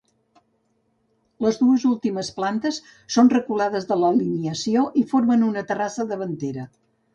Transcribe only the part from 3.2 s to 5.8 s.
reculades de l'alineació i formen una